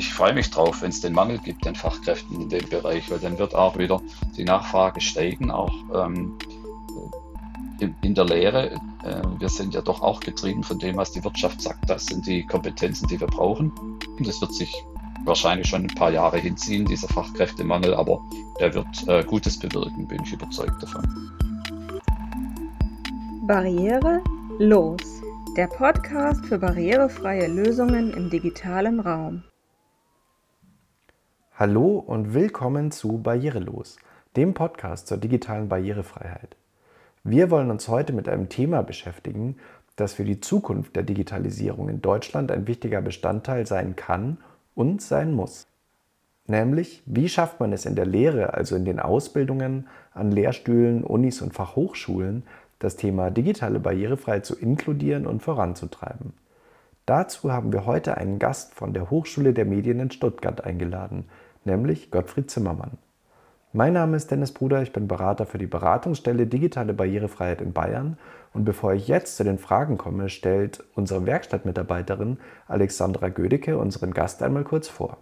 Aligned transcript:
ich 0.00 0.14
freue 0.14 0.32
mich 0.32 0.48
drauf, 0.50 0.80
wenn 0.80 0.88
es 0.88 1.02
den 1.02 1.12
Mangel 1.12 1.36
gibt 1.36 1.66
an 1.66 1.74
Fachkräften 1.74 2.40
in 2.40 2.48
dem 2.48 2.66
Bereich, 2.70 3.10
weil 3.10 3.18
dann 3.18 3.38
wird 3.38 3.54
auch 3.54 3.76
wieder 3.76 4.00
die 4.34 4.44
Nachfrage 4.44 4.98
steigen, 5.02 5.50
auch 5.50 5.74
ähm, 5.94 6.38
in, 7.80 7.94
in, 8.00 8.14
der 8.14 8.24
Lehre. 8.24 8.70
Äh, 9.04 9.22
wir 9.38 9.50
sind 9.50 9.74
ja 9.74 9.82
doch 9.82 10.00
auch 10.00 10.20
getrieben 10.20 10.62
von 10.62 10.78
dem, 10.78 10.96
was 10.96 11.12
die 11.12 11.22
Wirtschaft 11.22 11.60
sagt. 11.60 11.90
Das 11.90 12.06
sind 12.06 12.26
die 12.26 12.46
Kompetenzen, 12.46 13.08
die 13.08 13.20
wir 13.20 13.26
brauchen. 13.26 13.72
Und 14.16 14.26
das 14.26 14.40
wird 14.40 14.54
sich 14.54 14.74
wahrscheinlich 15.26 15.68
schon 15.68 15.82
ein 15.82 15.94
paar 15.94 16.10
Jahre 16.10 16.38
hinziehen, 16.38 16.86
dieser 16.86 17.08
Fachkräftemangel, 17.08 17.92
aber 17.92 18.22
der 18.58 18.72
wird 18.72 19.06
äh, 19.06 19.22
Gutes 19.22 19.58
bewirken, 19.58 20.08
bin 20.08 20.22
ich 20.24 20.32
überzeugt 20.32 20.82
davon. 20.82 21.04
Barriere 23.46 24.22
los. 24.58 25.20
Der 25.58 25.66
Podcast 25.66 26.46
für 26.46 26.58
barrierefreie 26.58 27.48
Lösungen 27.48 28.14
im 28.14 28.30
digitalen 28.30 28.98
Raum. 28.98 29.42
Hallo 31.60 31.98
und 31.98 32.32
willkommen 32.32 32.90
zu 32.90 33.18
Barrierelos, 33.18 33.98
dem 34.34 34.54
Podcast 34.54 35.08
zur 35.08 35.18
digitalen 35.18 35.68
Barrierefreiheit. 35.68 36.56
Wir 37.22 37.50
wollen 37.50 37.70
uns 37.70 37.86
heute 37.86 38.14
mit 38.14 38.30
einem 38.30 38.48
Thema 38.48 38.82
beschäftigen, 38.82 39.56
das 39.94 40.14
für 40.14 40.24
die 40.24 40.40
Zukunft 40.40 40.96
der 40.96 41.02
Digitalisierung 41.02 41.90
in 41.90 42.00
Deutschland 42.00 42.50
ein 42.50 42.66
wichtiger 42.66 43.02
Bestandteil 43.02 43.66
sein 43.66 43.94
kann 43.94 44.38
und 44.74 45.02
sein 45.02 45.34
muss. 45.34 45.66
Nämlich, 46.46 47.02
wie 47.04 47.28
schafft 47.28 47.60
man 47.60 47.74
es 47.74 47.84
in 47.84 47.94
der 47.94 48.06
Lehre, 48.06 48.54
also 48.54 48.74
in 48.74 48.86
den 48.86 48.98
Ausbildungen 48.98 49.86
an 50.14 50.32
Lehrstühlen, 50.32 51.04
Unis 51.04 51.42
und 51.42 51.52
Fachhochschulen, 51.52 52.44
das 52.78 52.96
Thema 52.96 53.30
digitale 53.30 53.80
Barrierefreiheit 53.80 54.46
zu 54.46 54.56
inkludieren 54.56 55.26
und 55.26 55.42
voranzutreiben. 55.42 56.32
Dazu 57.04 57.52
haben 57.52 57.72
wir 57.72 57.84
heute 57.84 58.16
einen 58.16 58.38
Gast 58.38 58.72
von 58.74 58.94
der 58.94 59.10
Hochschule 59.10 59.52
der 59.52 59.66
Medien 59.66 60.00
in 60.00 60.10
Stuttgart 60.10 60.64
eingeladen, 60.64 61.24
nämlich 61.70 62.10
Gottfried 62.10 62.50
Zimmermann. 62.50 62.98
Mein 63.72 63.92
Name 63.92 64.16
ist 64.16 64.30
Dennis 64.32 64.50
Bruder, 64.50 64.82
ich 64.82 64.92
bin 64.92 65.06
Berater 65.06 65.46
für 65.46 65.58
die 65.58 65.68
Beratungsstelle 65.68 66.48
Digitale 66.48 66.92
Barrierefreiheit 66.92 67.60
in 67.60 67.72
Bayern 67.72 68.18
und 68.52 68.64
bevor 68.64 68.94
ich 68.94 69.06
jetzt 69.06 69.36
zu 69.36 69.44
den 69.44 69.58
Fragen 69.58 69.96
komme, 69.96 70.28
stellt 70.28 70.82
unsere 70.96 71.24
Werkstattmitarbeiterin 71.24 72.38
Alexandra 72.66 73.28
Gödecke 73.28 73.78
unseren 73.78 74.12
Gast 74.12 74.42
einmal 74.42 74.64
kurz 74.64 74.88
vor. 74.88 75.18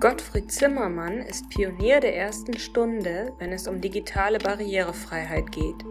Gottfried 0.00 0.52
Zimmermann 0.52 1.22
ist 1.22 1.48
Pionier 1.48 2.00
der 2.00 2.14
ersten 2.14 2.58
Stunde, 2.58 3.32
wenn 3.38 3.52
es 3.52 3.66
um 3.66 3.80
digitale 3.80 4.36
Barrierefreiheit 4.36 5.50
geht. 5.50 5.82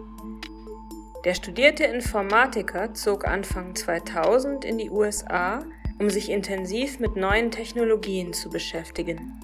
Der 1.23 1.33
studierte 1.33 1.85
Informatiker 1.85 2.93
zog 2.93 3.27
Anfang 3.27 3.73
2000 3.73 4.63
in 4.63 4.77
die 4.77 4.91
USA 4.91 5.63
um 5.99 6.09
sich 6.09 6.29
intensiv 6.29 6.99
mit 6.99 7.15
neuen 7.15 7.51
Technologien 7.51 8.33
zu 8.33 8.49
beschäftigen. 8.49 9.39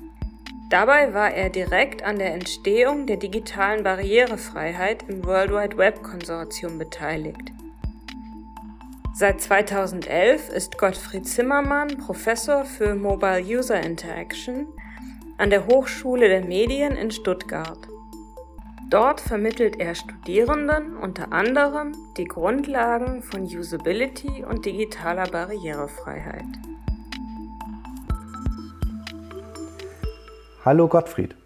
Dabei 0.70 1.14
war 1.14 1.34
er 1.34 1.50
direkt 1.50 2.04
an 2.04 2.18
der 2.18 2.34
Entstehung 2.34 3.06
der 3.06 3.18
digitalen 3.18 3.84
Barrierefreiheit 3.84 5.04
im 5.10 5.26
World 5.26 5.52
Wide 5.52 5.78
Web 5.78 6.02
Konsortium 6.02 6.78
beteiligt. 6.78 7.52
Seit 9.14 9.42
2011 9.42 10.50
ist 10.50 10.78
Gottfried 10.78 11.28
Zimmermann 11.28 11.98
Professor 11.98 12.64
für 12.64 12.96
Mobile 12.96 13.44
User 13.44 13.82
Interaction 13.82 14.68
an 15.38 15.50
der 15.50 15.68
Hochschule 15.68 16.30
der 16.30 16.46
Medien 16.46 16.96
in 16.96 17.12
Stuttgart. 17.12 17.91
Dort 18.92 19.22
vermittelt 19.22 19.80
er 19.80 19.96
Studierenden 19.96 20.98
unter 20.98 21.32
anderem 21.32 21.96
die 22.18 22.26
Grundlagen 22.26 23.24
von 23.24 23.44
Usability 23.44 24.44
und 24.44 24.66
digitaler 24.66 25.30
Barrierefreiheit. 25.30 26.44
Hallo 30.66 30.90
Gottfried. 30.90 31.38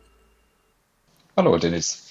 Hallo 1.38 1.56
Dennis. 1.60 2.10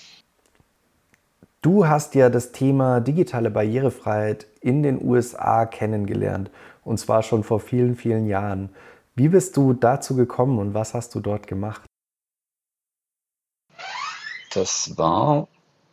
Du 1.62 1.88
hast 1.88 2.14
ja 2.14 2.30
das 2.30 2.52
Thema 2.52 3.00
digitale 3.00 3.50
Barrierefreiheit 3.50 4.46
in 4.60 4.84
den 4.84 5.04
USA 5.04 5.66
kennengelernt 5.66 6.52
und 6.84 7.00
zwar 7.00 7.24
schon 7.24 7.42
vor 7.42 7.58
vielen, 7.58 7.96
vielen 7.96 8.28
Jahren. 8.28 8.68
Wie 9.16 9.30
bist 9.30 9.56
du 9.56 9.72
dazu 9.72 10.14
gekommen 10.14 10.60
und 10.60 10.74
was 10.74 10.94
hast 10.94 11.12
du 11.16 11.18
dort 11.18 11.48
gemacht? 11.48 11.82
Das 14.54 14.96
war 14.96 15.48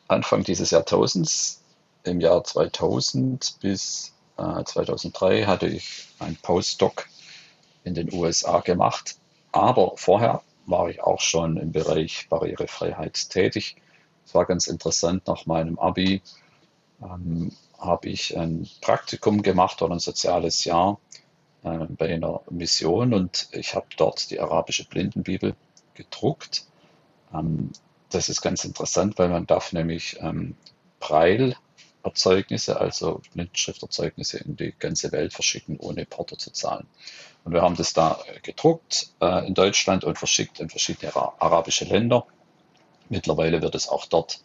Anfang 0.08 0.44
dieses 0.44 0.70
Jahrtausends, 0.70 1.64
im 2.04 2.20
Jahr 2.20 2.44
2000 2.44 3.58
bis 3.60 4.14
äh, 4.38 4.64
2003 4.64 5.46
hatte 5.46 5.68
ich 5.68 6.08
ein 6.20 6.36
Postdoc 6.36 7.08
in 7.84 7.96
den 7.96 8.14
USA 8.14 8.60
gemacht. 8.60 9.18
Aber 9.52 9.94
vorher 9.96 10.42
war 10.66 10.90
ich 10.90 11.02
auch 11.02 11.20
schon 11.20 11.58
im 11.58 11.72
Bereich 11.72 12.28
Barrierefreiheit 12.30 13.30
tätig. 13.30 13.78
Es 14.26 14.36
war 14.36 14.46
ganz 14.46 14.68
interessant, 14.68 15.28
nach 15.28 15.46
meinem 15.46 15.80
Abi 15.80 16.22
ähm, 17.02 17.52
habe 17.80 18.10
ich 18.10 18.38
ein 18.38 18.70
Praktikum 18.82 19.42
gemacht 19.42 19.82
oder 19.82 19.96
ein 19.96 20.00
soziales 20.00 20.66
Jahr 20.66 21.00
äh, 21.64 21.86
bei 21.90 22.14
einer 22.14 22.42
Mission 22.50 23.14
und 23.14 23.50
ich 23.54 23.74
habe 23.74 23.88
dort 23.98 24.30
die 24.30 24.40
arabische 24.40 24.86
Blindenbibel 24.86 25.56
gedruckt. 25.96 26.66
Ähm, 27.34 27.72
das 28.12 28.30
ist 28.30 28.42
ganz 28.42 28.64
interessant, 28.66 29.18
weil 29.18 29.30
man 29.30 29.48
darf 29.48 29.74
nämlich 29.74 30.18
ähm, 30.20 30.56
Braille-Erzeugnisse, 31.00 32.80
also 32.80 33.22
Blindenschrifterzeugnisse 33.34 34.40
in 34.40 34.56
die 34.56 34.74
ganze 34.78 35.12
Welt 35.12 35.34
verschicken, 35.34 35.78
ohne 35.80 36.06
Porto 36.06 36.36
zu 36.36 36.52
zahlen. 36.52 36.88
Und 37.44 37.54
wir 37.54 37.62
haben 37.62 37.76
das 37.76 37.94
da 37.94 38.20
gedruckt 38.44 39.10
äh, 39.20 39.48
in 39.48 39.54
Deutschland 39.54 40.04
und 40.04 40.18
verschickt 40.18 40.60
in 40.60 40.70
verschiedene 40.70 41.16
arabische 41.16 41.86
Länder. 41.86 42.26
Mittlerweile 43.10 43.62
wird 43.62 43.76
es 43.76 43.90
auch 43.90 44.06
dort 44.06 44.42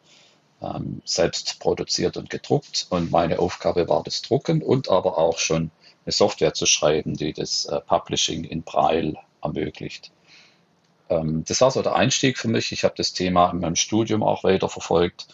ähm, 0.62 1.03
selbst 1.05 1.60
produziert 1.60 2.16
und 2.16 2.31
gedruckt. 2.31 2.87
Und 2.91 3.10
meine 3.10 3.38
Aufgabe 3.38 3.88
war 3.88 4.03
das 4.03 4.22
Drucken 4.22 4.62
und 4.62 4.88
aber 4.88 5.19
auch 5.19 5.38
schon 5.38 5.71
eine 6.05 6.12
Software 6.12 6.55
zu 6.55 6.66
schreiben, 6.66 7.15
die 7.15 7.32
das 7.32 7.66
äh, 7.66 7.81
Publishing 7.81 8.44
in 8.44 8.62
Braille 8.62 9.15
ermöglicht. 9.43 10.10
Ähm, 11.09 11.44
das 11.47 11.61
war 11.61 11.71
so 11.71 11.83
der 11.83 11.94
Einstieg 11.97 12.39
für 12.39 12.49
mich. 12.49 12.72
Ich 12.72 12.84
habe 12.84 12.94
das 12.97 13.12
Thema 13.12 13.50
in 13.50 13.61
meinem 13.61 13.77
Studium 13.77 14.22
auch 14.22 14.44
weiter 14.44 14.69
verfolgt, 14.69 15.28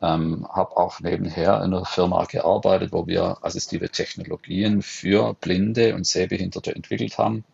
ähm, 0.00 0.46
habe 0.52 0.76
auch 0.76 1.00
nebenher 1.00 1.56
in 1.58 1.74
einer 1.74 1.84
Firma 1.84 2.24
gearbeitet, 2.24 2.92
wo 2.92 3.06
wir 3.06 3.38
assistive 3.42 3.90
Technologien 3.90 4.82
für 4.82 5.34
Blinde 5.34 5.94
und 5.94 6.06
Sehbehinderte 6.06 6.74
entwickelt 6.74 7.18
haben. 7.18 7.44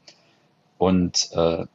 Und 0.78 1.30
äh, 1.32 1.66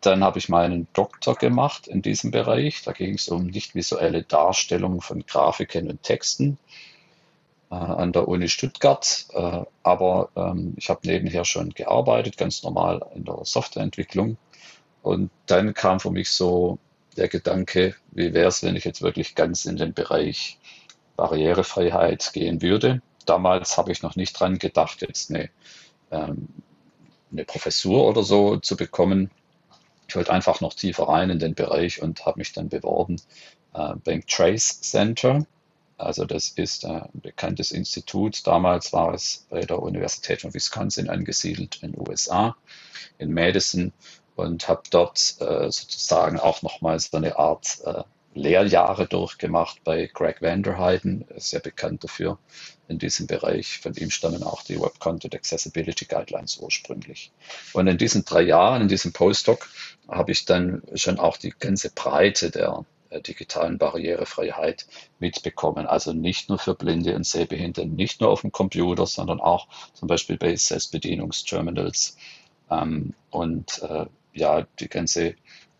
dann 0.00 0.24
habe 0.24 0.38
ich 0.38 0.48
meinen 0.48 0.88
Doktor 0.94 1.36
gemacht 1.36 1.86
in 1.86 2.02
diesem 2.02 2.30
Bereich. 2.30 2.82
Da 2.82 2.92
ging 2.92 3.14
es 3.14 3.28
um 3.28 3.46
nicht 3.46 3.74
visuelle 3.74 4.22
Darstellung 4.22 5.00
von 5.00 5.24
Grafiken 5.26 5.88
und 5.88 6.02
Texten 6.02 6.58
äh, 7.70 7.74
an 7.74 8.12
der 8.12 8.26
Uni 8.26 8.48
Stuttgart. 8.48 9.26
Äh, 9.32 9.62
aber 9.82 10.30
ähm, 10.34 10.74
ich 10.76 10.90
habe 10.90 11.00
nebenher 11.04 11.44
schon 11.44 11.70
gearbeitet, 11.70 12.36
ganz 12.36 12.62
normal 12.62 13.04
in 13.14 13.24
der 13.24 13.44
Softwareentwicklung 13.44 14.38
und 15.02 15.30
dann 15.46 15.74
kam 15.74 16.00
für 16.00 16.10
mich 16.10 16.30
so 16.30 16.78
der 17.16 17.28
Gedanke, 17.28 17.94
wie 18.12 18.32
wäre 18.32 18.48
es, 18.48 18.62
wenn 18.62 18.76
ich 18.76 18.84
jetzt 18.84 19.02
wirklich 19.02 19.34
ganz 19.34 19.64
in 19.66 19.76
den 19.76 19.92
Bereich 19.92 20.58
Barrierefreiheit 21.16 22.32
gehen 22.32 22.62
würde. 22.62 23.02
Damals 23.26 23.76
habe 23.76 23.92
ich 23.92 24.02
noch 24.02 24.16
nicht 24.16 24.32
dran 24.32 24.58
gedacht, 24.58 25.02
jetzt 25.02 25.30
eine, 25.30 25.50
ähm, 26.10 26.48
eine 27.30 27.44
Professur 27.44 28.08
oder 28.08 28.22
so 28.22 28.56
zu 28.56 28.76
bekommen. 28.76 29.30
Ich 30.08 30.16
wollte 30.16 30.32
einfach 30.32 30.60
noch 30.60 30.74
tiefer 30.74 31.04
rein 31.08 31.30
in 31.30 31.38
den 31.38 31.54
Bereich 31.54 32.02
und 32.02 32.24
habe 32.26 32.38
mich 32.38 32.52
dann 32.52 32.68
beworben 32.68 33.16
äh, 33.74 33.94
beim 34.04 34.26
Trace 34.26 34.80
Center. 34.80 35.46
Also 35.98 36.24
das 36.24 36.48
ist 36.48 36.84
ein 36.84 37.08
bekanntes 37.14 37.70
Institut. 37.70 38.46
Damals 38.46 38.92
war 38.92 39.14
es 39.14 39.46
bei 39.50 39.60
der 39.60 39.80
Universität 39.80 40.40
von 40.40 40.52
Wisconsin 40.52 41.08
angesiedelt 41.08 41.78
in 41.82 41.92
den 41.92 42.00
USA, 42.00 42.56
in 43.18 43.32
Madison 43.32 43.92
und 44.36 44.68
habe 44.68 44.82
dort 44.90 45.36
äh, 45.40 45.70
sozusagen 45.70 46.38
auch 46.38 46.62
nochmal 46.62 46.98
so 46.98 47.16
eine 47.16 47.38
Art 47.38 47.78
äh, 47.84 48.02
Lehrjahre 48.34 49.06
durchgemacht 49.06 49.84
bei 49.84 50.08
Greg 50.12 50.40
Vanderheiden, 50.40 51.26
sehr 51.36 51.60
bekannt 51.60 52.02
dafür 52.02 52.38
in 52.88 52.98
diesem 52.98 53.26
Bereich. 53.26 53.78
Von 53.78 53.94
ihm 53.94 54.10
stammen 54.10 54.42
auch 54.42 54.62
die 54.62 54.80
Web 54.80 54.98
Content 55.00 55.34
Accessibility 55.34 56.06
Guidelines 56.06 56.56
ursprünglich. 56.58 57.30
Und 57.74 57.88
in 57.88 57.98
diesen 57.98 58.24
drei 58.24 58.42
Jahren, 58.42 58.82
in 58.82 58.88
diesem 58.88 59.12
Postdoc, 59.12 59.68
habe 60.08 60.32
ich 60.32 60.44
dann 60.44 60.82
schon 60.94 61.18
auch 61.18 61.36
die 61.36 61.50
ganze 61.50 61.90
Breite 61.90 62.50
der 62.50 62.86
äh, 63.10 63.20
digitalen 63.20 63.76
Barrierefreiheit 63.76 64.86
mitbekommen. 65.18 65.86
Also 65.86 66.14
nicht 66.14 66.48
nur 66.48 66.58
für 66.58 66.74
Blinde 66.74 67.14
und 67.14 67.26
Sehbehinderte, 67.26 67.86
nicht 67.86 68.20
nur 68.20 68.30
auf 68.30 68.40
dem 68.40 68.52
Computer, 68.52 69.06
sondern 69.06 69.40
auch 69.40 69.68
zum 69.92 70.08
Beispiel 70.08 70.38
bei 70.38 70.56
Selbstbedienungsterminals. 70.56 72.16
Ähm, 72.70 73.12
und 73.30 73.82
äh, 73.82 74.06
ja, 74.32 74.66
die 74.78 74.88
ganze 74.88 75.34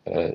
äh, 0.04 0.34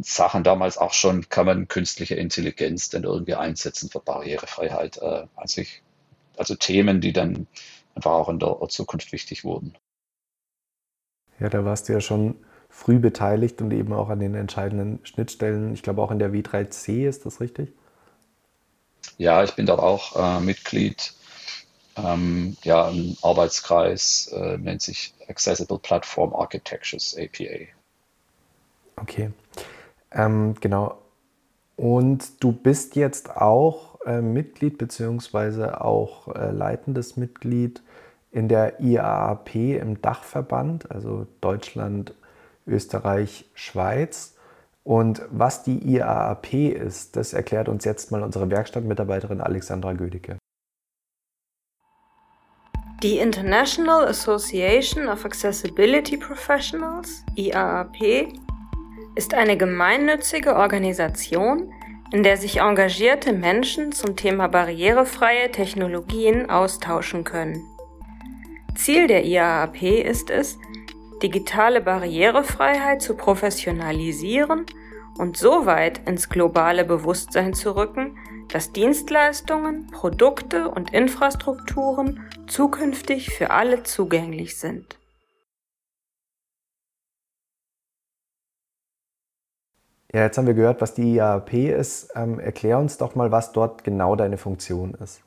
Sachen 0.00 0.44
damals 0.44 0.78
auch 0.78 0.92
schon, 0.92 1.28
kann 1.28 1.46
man 1.46 1.68
künstliche 1.68 2.14
Intelligenz 2.14 2.90
denn 2.90 3.04
irgendwie 3.04 3.34
einsetzen 3.34 3.88
für 3.90 4.00
Barrierefreiheit. 4.00 4.98
Äh, 4.98 5.26
also, 5.36 5.60
ich, 5.60 5.82
also 6.36 6.54
Themen, 6.54 7.00
die 7.00 7.12
dann 7.12 7.46
einfach 7.94 8.12
auch 8.12 8.28
in 8.28 8.38
der 8.38 8.58
Zukunft 8.68 9.12
wichtig 9.12 9.44
wurden. 9.44 9.74
Ja, 11.40 11.48
da 11.48 11.64
warst 11.64 11.88
du 11.88 11.92
ja 11.92 12.00
schon 12.00 12.36
früh 12.68 12.98
beteiligt 12.98 13.60
und 13.62 13.72
eben 13.72 13.92
auch 13.92 14.08
an 14.08 14.20
den 14.20 14.34
entscheidenden 14.34 15.04
Schnittstellen. 15.04 15.72
Ich 15.72 15.82
glaube 15.82 16.02
auch 16.02 16.10
in 16.10 16.18
der 16.18 16.30
W3C, 16.30 17.08
ist 17.08 17.26
das 17.26 17.40
richtig? 17.40 17.72
Ja, 19.18 19.42
ich 19.44 19.54
bin 19.54 19.66
dort 19.66 19.80
auch 19.80 20.16
äh, 20.16 20.40
Mitglied. 20.40 21.14
Ähm, 21.96 22.56
ja, 22.62 22.86
ein 22.86 23.16
Arbeitskreis 23.22 24.28
äh, 24.28 24.58
nennt 24.58 24.82
sich 24.82 25.14
Accessible 25.28 25.78
Platform 25.78 26.34
Architectures 26.34 27.16
APA. 27.18 27.66
Okay, 28.96 29.30
ähm, 30.12 30.54
genau. 30.60 30.98
Und 31.76 32.42
du 32.42 32.52
bist 32.52 32.96
jetzt 32.96 33.36
auch 33.36 34.00
äh, 34.06 34.20
Mitglied 34.20 34.78
beziehungsweise 34.78 35.80
auch 35.82 36.34
äh, 36.34 36.50
leitendes 36.50 37.16
Mitglied 37.16 37.82
in 38.30 38.48
der 38.48 38.80
IAAP 38.80 39.54
im 39.54 40.00
Dachverband, 40.00 40.90
also 40.90 41.26
Deutschland, 41.40 42.14
Österreich, 42.66 43.46
Schweiz. 43.54 44.34
Und 44.84 45.22
was 45.30 45.62
die 45.64 45.78
IAAP 45.78 46.54
ist, 46.54 47.16
das 47.16 47.32
erklärt 47.32 47.68
uns 47.68 47.84
jetzt 47.84 48.12
mal 48.12 48.22
unsere 48.22 48.50
Werkstattmitarbeiterin 48.50 49.40
Alexandra 49.40 49.92
Gödicke. 49.94 50.38
Die 53.02 53.18
International 53.18 54.06
Association 54.06 55.06
of 55.08 55.26
Accessibility 55.26 56.16
Professionals, 56.16 57.26
IAAP, 57.34 58.32
ist 59.14 59.34
eine 59.34 59.58
gemeinnützige 59.58 60.56
Organisation, 60.56 61.70
in 62.12 62.22
der 62.22 62.38
sich 62.38 62.60
engagierte 62.60 63.34
Menschen 63.34 63.92
zum 63.92 64.16
Thema 64.16 64.48
barrierefreie 64.48 65.50
Technologien 65.50 66.48
austauschen 66.48 67.22
können. 67.24 67.62
Ziel 68.74 69.08
der 69.08 69.26
IAAP 69.26 69.82
ist 69.82 70.30
es, 70.30 70.58
digitale 71.22 71.82
Barrierefreiheit 71.82 73.02
zu 73.02 73.14
professionalisieren 73.14 74.64
und 75.18 75.36
so 75.36 75.66
weit 75.66 76.00
ins 76.08 76.30
globale 76.30 76.86
Bewusstsein 76.86 77.52
zu 77.52 77.76
rücken, 77.76 78.16
dass 78.48 78.72
Dienstleistungen, 78.72 79.90
Produkte 79.90 80.68
und 80.68 80.92
Infrastrukturen 80.92 82.20
zukünftig 82.46 83.30
für 83.30 83.50
alle 83.50 83.82
zugänglich 83.82 84.58
sind. 84.58 84.96
Ja, 90.12 90.22
jetzt 90.22 90.38
haben 90.38 90.46
wir 90.46 90.54
gehört, 90.54 90.80
was 90.80 90.94
die 90.94 91.16
IAP 91.16 91.52
ist. 91.52 92.10
Ähm, 92.14 92.38
erklär 92.38 92.78
uns 92.78 92.96
doch 92.96 93.14
mal, 93.14 93.32
was 93.32 93.52
dort 93.52 93.84
genau 93.84 94.16
deine 94.16 94.38
Funktion 94.38 94.94
ist. 94.94 95.20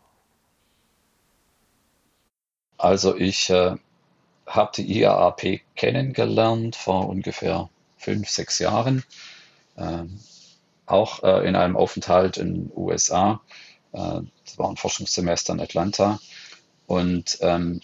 Also 2.77 3.15
ich 3.15 3.49
äh, 3.49 3.75
habe 4.47 4.71
die 4.75 4.99
IAAP 4.99 5.61
kennengelernt 5.75 6.75
vor 6.75 7.09
ungefähr 7.09 7.69
fünf, 7.97 8.29
sechs 8.29 8.57
Jahren. 8.59 9.03
Ähm, 9.77 10.19
auch 10.89 11.23
äh, 11.23 11.47
in 11.47 11.55
einem 11.55 11.75
Aufenthalt 11.75 12.37
in 12.37 12.53
den 12.53 12.71
USA. 12.75 13.41
Äh, 13.91 14.21
das 14.45 14.57
war 14.57 14.69
ein 14.69 14.77
Forschungssemester 14.77 15.53
in 15.53 15.61
Atlanta. 15.61 16.19
Und 16.87 17.37
ähm, 17.41 17.81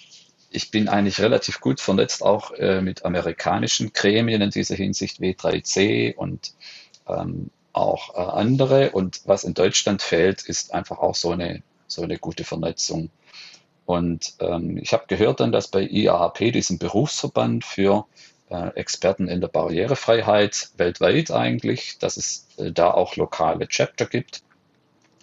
ich 0.49 0.71
bin 0.71 0.87
eigentlich 0.87 1.19
relativ 1.19 1.59
gut 1.59 1.79
vernetzt, 1.79 2.23
auch 2.23 2.51
äh, 2.51 2.81
mit 2.81 3.05
amerikanischen 3.05 3.93
Gremien 3.93 4.41
in 4.41 4.49
dieser 4.49 4.75
Hinsicht, 4.75 5.19
W3C 5.19 6.15
und 6.15 6.53
ähm, 7.07 7.51
auch 7.73 8.15
äh, 8.15 8.19
andere. 8.19 8.91
Und 8.91 9.21
was 9.25 9.43
in 9.43 9.53
Deutschland 9.53 10.01
fehlt, 10.01 10.43
ist 10.43 10.73
einfach 10.73 10.99
auch 10.99 11.15
so 11.15 11.31
eine, 11.31 11.61
so 11.87 12.01
eine 12.01 12.17
gute 12.17 12.45
Vernetzung. 12.45 13.09
Und 13.85 14.33
ähm, 14.39 14.77
ich 14.77 14.93
habe 14.93 15.05
gehört 15.07 15.39
dann, 15.39 15.51
dass 15.51 15.67
bei 15.67 15.81
IAHP, 15.81 16.51
diesem 16.51 16.79
Berufsverband 16.79 17.63
für 17.63 18.05
Experten 18.49 19.27
in 19.27 19.41
der 19.41 19.47
Barrierefreiheit 19.47 20.69
weltweit 20.77 21.31
eigentlich, 21.31 21.97
dass 21.97 22.17
es 22.17 22.47
äh, 22.57 22.71
da 22.71 22.91
auch 22.91 23.15
lokale 23.15 23.67
Chapter 23.67 24.05
gibt. 24.05 24.43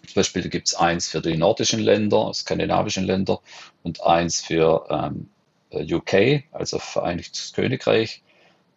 Zum 0.04 0.14
Beispiel 0.14 0.48
gibt 0.48 0.68
es 0.68 0.74
eins 0.74 1.08
für 1.08 1.20
die 1.20 1.36
nordischen 1.36 1.80
Länder, 1.80 2.32
skandinavischen 2.34 3.04
Länder 3.04 3.40
und 3.84 4.02
eins 4.02 4.40
für 4.40 4.86
ähm, 4.90 5.30
äh, 5.70 5.94
UK, 5.94 6.44
also 6.50 6.78
Vereinigtes 6.78 7.52
Königreich 7.52 8.22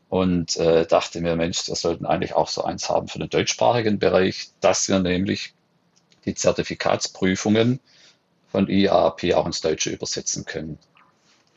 und 0.10 0.56
äh, 0.58 0.86
dachte 0.86 1.22
mir, 1.22 1.36
Mensch, 1.36 1.68
wir 1.68 1.76
sollten 1.76 2.06
eigentlich 2.06 2.36
auch 2.36 2.48
so 2.48 2.64
eins 2.64 2.90
haben 2.90 3.08
für 3.08 3.20
den 3.20 3.30
deutschsprachigen 3.30 4.00
Bereich, 4.00 4.50
dass 4.62 4.88
wir 4.88 5.00
nämlich 5.00 5.54
die 6.26 6.36
Zertifikatsprüfungen 6.36 7.80
von 8.52 8.70
IAP 8.70 9.34
auch 9.34 9.46
ins 9.46 9.62
Deutsche 9.62 9.90
übersetzen 9.90 10.46
können. 10.46 10.78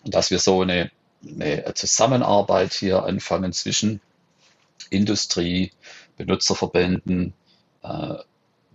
Und 0.05 0.15
dass 0.15 0.31
wir 0.31 0.39
so 0.39 0.63
eine, 0.63 0.91
eine 1.23 1.75
Zusammenarbeit 1.75 2.73
hier 2.75 3.05
anfangen 3.05 3.53
zwischen 3.53 4.01
Industrie, 4.91 5.73
Benutzerverbänden, 6.17 7.35
äh, 7.83 8.15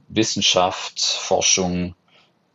Wissenschaft, 0.10 1.00
Forschung 1.00 1.96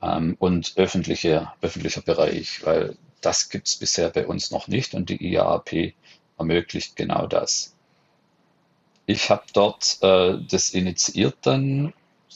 ähm, 0.02 0.36
und 0.38 0.74
öffentliche, 0.76 1.52
öffentlicher 1.60 2.02
Bereich, 2.02 2.64
weil 2.64 2.96
das 3.20 3.48
gibt 3.48 3.68
es 3.68 3.76
bisher 3.76 4.10
bei 4.10 4.26
uns 4.26 4.50
noch 4.50 4.68
nicht 4.68 4.94
und 4.94 5.10
die 5.10 5.32
IAP 5.32 5.94
ermöglicht 6.38 6.96
genau 6.96 7.26
das. 7.26 7.74
Ich 9.06 9.30
habe 9.30 9.44
dort 9.52 9.98
äh, 10.02 10.38
das 10.48 10.70
initiiert 10.70 11.36
dann, 11.42 11.92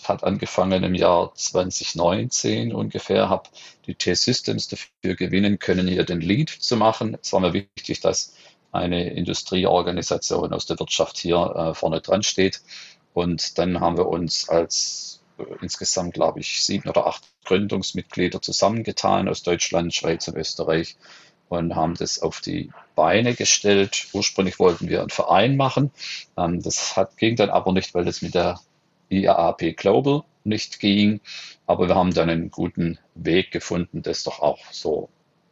hat 0.08 0.24
angefangen 0.24 0.84
im 0.84 0.94
Jahr 0.94 1.34
2019 1.34 2.74
ungefähr, 2.74 3.28
habe 3.28 3.48
die 3.86 3.94
T-Systems 3.94 4.68
dafür 4.68 5.16
gewinnen 5.16 5.58
können, 5.58 5.88
hier 5.88 6.04
den 6.04 6.20
Lead 6.20 6.50
zu 6.50 6.76
machen. 6.76 7.16
Es 7.20 7.32
war 7.32 7.40
mir 7.40 7.52
wichtig, 7.52 8.00
dass 8.00 8.34
eine 8.72 9.10
Industrieorganisation 9.10 10.52
aus 10.52 10.66
der 10.66 10.78
Wirtschaft 10.78 11.18
hier 11.18 11.36
äh, 11.36 11.74
vorne 11.74 12.00
dran 12.00 12.22
steht. 12.22 12.62
Und 13.12 13.58
dann 13.58 13.80
haben 13.80 13.98
wir 13.98 14.06
uns 14.06 14.48
als 14.48 15.22
äh, 15.38 15.44
insgesamt, 15.60 16.14
glaube 16.14 16.40
ich, 16.40 16.62
sieben 16.62 16.88
oder 16.88 17.06
acht 17.06 17.22
Gründungsmitglieder 17.44 18.40
zusammengetan 18.40 19.28
aus 19.28 19.42
Deutschland, 19.42 19.94
Schweiz 19.94 20.26
und 20.28 20.36
Österreich 20.36 20.96
und 21.48 21.76
haben 21.76 21.94
das 21.94 22.20
auf 22.20 22.40
die 22.40 22.70
Beine 22.94 23.34
gestellt. 23.34 24.06
Ursprünglich 24.14 24.58
wollten 24.58 24.88
wir 24.88 25.00
einen 25.00 25.10
Verein 25.10 25.56
machen. 25.56 25.90
Ähm, 26.38 26.62
das 26.62 26.96
hat, 26.96 27.16
ging 27.18 27.36
dann 27.36 27.50
aber 27.50 27.72
nicht, 27.72 27.94
weil 27.94 28.06
das 28.06 28.22
mit 28.22 28.34
der 28.34 28.58
IAAP 29.12 29.76
Global 29.76 30.22
nicht 30.44 30.80
ging. 30.80 31.20
Aber 31.66 31.88
wir 31.88 31.94
haben 31.94 32.12
dann 32.12 32.30
einen 32.30 32.50
guten 32.50 32.98
Weg 33.14 33.50
gefunden, 33.50 34.02
das 34.02 34.24
doch 34.24 34.40
auch 34.40 34.58
so 34.72 35.08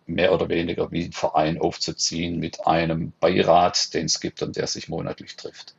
mehr 0.07 0.33
oder 0.33 0.49
weniger 0.49 0.91
wie 0.91 1.05
ein 1.05 1.13
Verein 1.13 1.61
aufzuziehen 1.61 2.41
mit 2.41 2.67
einem 2.67 3.13
Beirat, 3.21 3.95
den 3.95 4.07
es 4.07 4.21
gibt 4.21 4.43
und 4.43 4.57
der 4.57 4.67
sich 4.67 4.89
monatlich 4.89 5.37
trifft. 5.37 5.75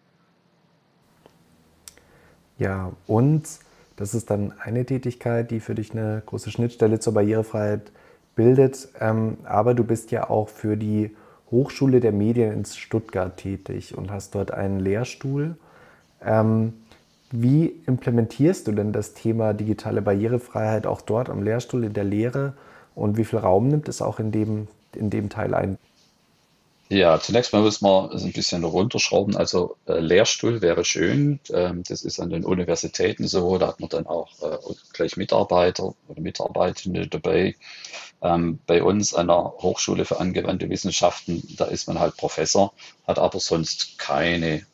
Ja, 2.57 2.93
und 3.07 3.47
das 3.95 4.13
ist 4.13 4.29
dann 4.29 4.53
eine 4.59 4.85
Tätigkeit, 4.85 5.51
die 5.51 5.59
für 5.59 5.75
dich 5.75 5.91
eine 5.91 6.23
große 6.25 6.51
Schnittstelle 6.51 6.99
zur 6.99 7.13
Barrierefreiheit 7.13 7.91
bildet. 8.35 8.87
Ähm, 8.99 9.37
aber 9.43 9.73
du 9.73 9.83
bist 9.83 10.11
ja 10.11 10.29
auch 10.29 10.47
für 10.47 10.77
die 10.77 11.15
Hochschule 11.49 11.99
der 11.99 12.13
Medien 12.13 12.53
in 12.53 12.65
Stuttgart 12.65 13.35
tätig 13.35 13.97
und 13.97 14.09
hast 14.09 14.35
dort 14.35 14.51
einen 14.51 14.79
Lehrstuhl. 14.79 15.57
Wie 17.31 17.73
implementierst 17.87 18.67
du 18.67 18.73
denn 18.73 18.91
das 18.91 19.13
Thema 19.13 19.53
digitale 19.53 20.01
Barrierefreiheit 20.01 20.85
auch 20.85 21.01
dort 21.01 21.29
am 21.29 21.43
Lehrstuhl 21.43 21.85
in 21.85 21.93
der 21.93 22.03
Lehre 22.03 22.53
und 22.93 23.17
wie 23.17 23.25
viel 23.25 23.39
Raum 23.39 23.69
nimmt 23.69 23.87
es 23.87 24.01
auch 24.01 24.19
in 24.19 24.31
dem, 24.31 24.67
in 24.93 25.09
dem 25.09 25.29
Teil 25.29 25.53
ein? 25.53 25.77
Ja, 26.89 27.21
zunächst 27.21 27.53
mal 27.53 27.61
muss 27.61 27.79
man 27.79 28.11
es 28.11 28.23
ein 28.25 28.33
bisschen 28.33 28.65
runterschrauben. 28.65 29.37
Also 29.37 29.77
äh, 29.87 29.99
Lehrstuhl 29.99 30.61
wäre 30.61 30.83
schön. 30.83 31.39
Ähm, 31.49 31.83
das 31.87 32.03
ist 32.03 32.19
an 32.19 32.31
den 32.31 32.43
Universitäten 32.43 33.29
so. 33.29 33.57
Da 33.57 33.67
hat 33.67 33.79
man 33.79 33.87
dann 33.87 34.07
auch 34.07 34.27
äh, 34.41 34.57
gleich 34.91 35.15
Mitarbeiter 35.15 35.93
oder 36.09 36.19
Mitarbeitende 36.19 37.07
dabei. 37.07 37.55
Ähm, 38.21 38.59
bei 38.67 38.83
uns 38.83 39.13
an 39.13 39.27
der 39.27 39.53
Hochschule 39.59 40.03
für 40.03 40.19
angewandte 40.19 40.69
Wissenschaften, 40.69 41.41
da 41.55 41.63
ist 41.63 41.87
man 41.87 41.97
halt 41.97 42.17
Professor, 42.17 42.73
hat 43.07 43.19
aber 43.19 43.39
sonst 43.39 43.97
keine 43.97 44.65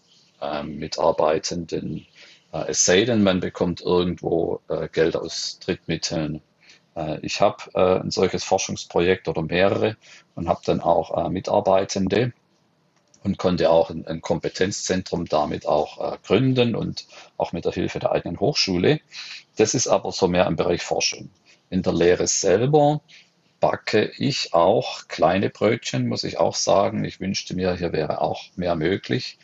ähm, 0.41 0.79
Mitarbeitenden. 0.79 2.07
Äh, 2.51 2.65
es 2.69 2.85
sei 2.85 3.05
denn, 3.05 3.23
man 3.23 3.39
bekommt 3.39 3.81
irgendwo 3.81 4.61
äh, 4.67 4.87
Geld 4.89 5.15
aus 5.15 5.59
Drittmitteln 5.59 6.41
äh, 6.95 7.19
ich 7.21 7.41
habe 7.41 7.75
ein 7.75 8.11
solches 8.11 8.43
Forschungsprojekt 8.43 9.27
oder 9.27 9.41
mehrere 9.41 9.97
und 10.35 10.47
habe 10.49 10.61
dann 10.65 10.81
auch 10.81 11.29
Mitarbeitende 11.29 12.33
und 13.23 13.37
konnte 13.37 13.69
auch 13.69 13.89
ein, 13.89 14.07
ein 14.07 14.21
Kompetenzzentrum 14.21 15.25
damit 15.25 15.67
auch 15.67 16.21
gründen 16.23 16.75
und 16.75 17.05
auch 17.37 17.51
mit 17.51 17.65
der 17.65 17.71
Hilfe 17.71 17.99
der 17.99 18.13
eigenen 18.13 18.39
Hochschule. 18.39 18.99
Das 19.57 19.75
ist 19.75 19.87
aber 19.87 20.11
so 20.11 20.27
mehr 20.27 20.47
im 20.47 20.55
Bereich 20.55 20.81
Forschung. 20.81 21.29
In 21.69 21.83
der 21.83 21.93
Lehre 21.93 22.25
selber 22.25 23.01
backe 23.59 24.11
ich 24.17 24.53
auch 24.53 25.07
kleine 25.07 25.49
Brötchen, 25.49 26.07
muss 26.07 26.23
ich 26.23 26.37
auch 26.39 26.55
sagen. 26.55 27.03
Ich 27.03 27.19
wünschte 27.19 27.55
mir, 27.55 27.75
hier 27.75 27.91
wäre 27.91 28.21
auch 28.21 28.45
mehr 28.55 28.75
möglich. 28.75 29.37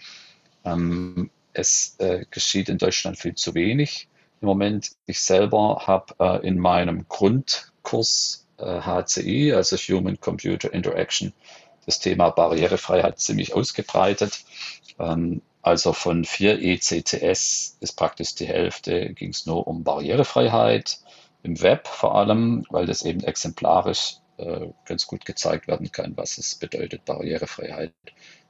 Ähm, 0.66 1.30
es 1.54 1.96
äh, 2.00 2.26
geschieht 2.30 2.70
in 2.70 2.78
Deutschland 2.78 3.18
viel 3.18 3.36
zu 3.36 3.54
wenig 3.54 4.10
im 4.42 4.48
Moment. 4.48 4.92
Ich 5.06 5.22
selber 5.22 5.84
habe 5.88 6.16
äh, 6.20 6.48
in 6.48 6.60
meinem 6.60 7.08
Grundkurs 7.08 8.48
äh, 8.58 8.82
HCI, 8.82 9.54
also 9.54 9.78
Human 9.78 10.20
Computer 10.20 10.74
Interaction, 10.74 11.34
das 11.86 12.00
Thema 12.00 12.30
Barrierefreiheit 12.30 13.20
ziemlich 13.20 13.54
ausgebreitet. 13.54 14.44
Ähm, 15.00 15.42
also 15.62 15.94
von 15.94 16.26
vier 16.26 16.62
ECTS 16.62 17.78
ist 17.80 17.94
praktisch 17.96 18.36
die 18.36 18.46
Hälfte, 18.46 19.14
ging 19.14 19.30
es 19.30 19.46
nur 19.46 19.66
um 19.66 19.84
Barrierefreiheit, 19.84 21.00
im 21.42 21.62
Web 21.62 21.88
vor 21.88 22.16
allem, 22.16 22.66
weil 22.70 22.86
das 22.86 23.04
eben 23.04 23.22
exemplarisch 23.24 24.18
äh, 24.38 24.68
ganz 24.86 25.08
gut 25.08 25.26
gezeigt 25.26 25.68
werden 25.68 25.92
kann, 25.92 26.18
was 26.18 26.38
es 26.38 26.56
bedeutet, 26.56 27.06
Barrierefreiheit. 27.06 27.94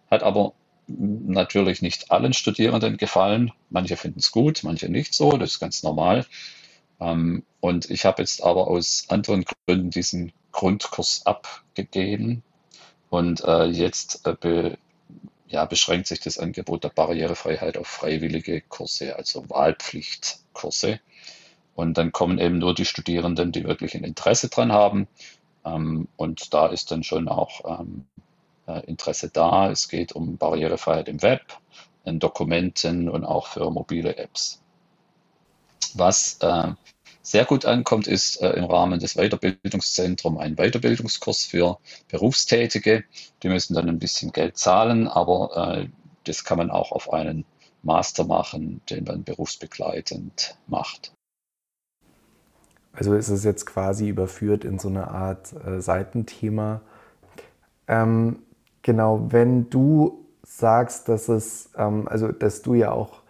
Hat 0.09 0.23
aber 0.23 0.53
natürlich 0.87 1.81
nicht 1.81 2.11
allen 2.11 2.33
Studierenden 2.33 2.97
gefallen. 2.97 3.51
Manche 3.69 3.97
finden 3.97 4.19
es 4.19 4.31
gut, 4.31 4.61
manche 4.63 4.89
nicht 4.89 5.13
so, 5.13 5.37
das 5.37 5.51
ist 5.51 5.59
ganz 5.59 5.83
normal. 5.83 6.25
Ähm, 6.99 7.43
und 7.59 7.89
ich 7.89 8.05
habe 8.05 8.21
jetzt 8.21 8.43
aber 8.43 8.67
aus 8.67 9.05
anderen 9.09 9.45
Gründen 9.45 9.89
diesen 9.89 10.33
Grundkurs 10.51 11.25
abgegeben. 11.25 12.43
Und 13.09 13.43
äh, 13.43 13.65
jetzt 13.65 14.25
äh, 14.25 14.35
be, 14.39 14.77
ja, 15.47 15.65
beschränkt 15.65 16.07
sich 16.07 16.19
das 16.19 16.39
Angebot 16.39 16.83
der 16.83 16.89
Barrierefreiheit 16.89 17.77
auf 17.77 17.87
freiwillige 17.87 18.61
Kurse, 18.61 19.15
also 19.15 19.49
Wahlpflichtkurse. 19.49 20.99
Und 21.75 21.97
dann 21.97 22.11
kommen 22.11 22.39
eben 22.39 22.57
nur 22.57 22.73
die 22.73 22.85
Studierenden, 22.85 23.51
die 23.51 23.63
wirklich 23.63 23.95
ein 23.95 24.03
Interesse 24.03 24.49
dran 24.49 24.71
haben. 24.71 25.07
Ähm, 25.65 26.07
und 26.17 26.53
da 26.53 26.67
ist 26.67 26.91
dann 26.91 27.03
schon 27.03 27.27
auch 27.27 27.79
ähm, 27.79 28.05
äh, 28.17 28.22
Interesse 28.65 29.29
da. 29.29 29.71
Es 29.71 29.89
geht 29.89 30.13
um 30.13 30.37
Barrierefreiheit 30.37 31.09
im 31.09 31.21
Web, 31.21 31.41
in 32.05 32.19
Dokumenten 32.19 33.09
und 33.09 33.25
auch 33.25 33.47
für 33.47 33.69
mobile 33.69 34.17
Apps. 34.17 34.61
Was 35.95 36.37
äh, 36.41 36.73
sehr 37.21 37.45
gut 37.45 37.65
ankommt, 37.65 38.07
ist 38.07 38.41
äh, 38.41 38.51
im 38.51 38.65
Rahmen 38.65 38.99
des 38.99 39.15
Weiterbildungszentrums 39.15 40.39
ein 40.39 40.55
Weiterbildungskurs 40.55 41.45
für 41.45 41.79
Berufstätige. 42.09 43.03
Die 43.41 43.49
müssen 43.49 43.73
dann 43.73 43.89
ein 43.89 43.99
bisschen 43.99 44.31
Geld 44.31 44.57
zahlen, 44.57 45.07
aber 45.07 45.77
äh, 45.77 45.89
das 46.25 46.43
kann 46.43 46.57
man 46.57 46.71
auch 46.71 46.91
auf 46.91 47.11
einen 47.13 47.45
Master 47.81 48.25
machen, 48.25 48.81
den 48.89 49.03
man 49.03 49.23
berufsbegleitend 49.23 50.57
macht. 50.67 51.13
Also 52.93 53.15
ist 53.15 53.29
es 53.29 53.43
jetzt 53.43 53.65
quasi 53.65 54.07
überführt 54.07 54.63
in 54.63 54.77
so 54.77 54.87
eine 54.87 55.07
Art 55.07 55.53
äh, 55.65 55.81
Seitenthema. 55.81 56.81
Ähm, 57.87 58.43
genau, 58.83 59.25
wenn 59.29 59.69
du 59.69 60.23
sagst, 60.43 61.09
dass 61.09 61.29
es, 61.29 61.71
ähm, 61.77 62.07
also 62.07 62.31
dass 62.31 62.61
du 62.61 62.75
ja 62.75 62.91
auch 62.91 63.21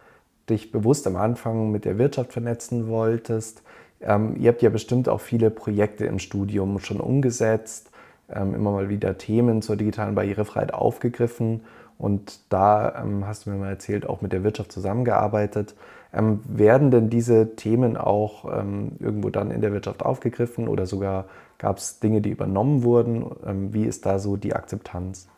dich 0.49 0.71
bewusst 0.71 1.07
am 1.07 1.15
Anfang 1.15 1.71
mit 1.71 1.85
der 1.85 1.97
Wirtschaft 1.97 2.33
vernetzen 2.33 2.87
wolltest, 2.87 3.63
ähm, 4.01 4.35
ihr 4.37 4.49
habt 4.49 4.61
ja 4.61 4.69
bestimmt 4.69 5.07
auch 5.07 5.21
viele 5.21 5.49
Projekte 5.49 6.05
im 6.05 6.19
Studium 6.19 6.79
schon 6.79 6.99
umgesetzt, 6.99 7.91
ähm, 8.29 8.53
immer 8.53 8.71
mal 8.71 8.89
wieder 8.89 9.17
Themen 9.17 9.61
zur 9.61 9.77
digitalen 9.77 10.15
Barrierefreiheit 10.15 10.73
aufgegriffen 10.73 11.61
und 11.97 12.39
da 12.49 13.01
ähm, 13.01 13.25
hast 13.25 13.45
du 13.45 13.51
mir 13.51 13.57
mal 13.57 13.69
erzählt, 13.69 14.07
auch 14.07 14.21
mit 14.21 14.33
der 14.33 14.43
Wirtschaft 14.43 14.71
zusammengearbeitet. 14.71 15.75
Ähm, 16.11 16.41
werden 16.45 16.91
denn 16.91 17.09
diese 17.09 17.55
Themen 17.55 17.95
auch 17.95 18.45
ähm, 18.59 18.93
irgendwo 18.99 19.29
dann 19.29 19.51
in 19.51 19.61
der 19.61 19.71
Wirtschaft 19.71 20.03
aufgegriffen 20.03 20.67
oder 20.67 20.85
sogar 20.85 21.25
gab 21.57 21.77
es 21.77 21.99
Dinge, 21.99 22.19
die 22.19 22.31
übernommen 22.31 22.83
wurden? 22.83 23.25
Wie 23.71 23.85
ist 23.85 24.05
da 24.05 24.19
so 24.19 24.35
die 24.35 24.53
Akzeptanz? 24.53 25.29